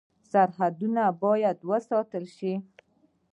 سرحدونه 0.31 1.03
باید 1.23 1.57
وساتل 1.69 2.25
شي 2.37 2.53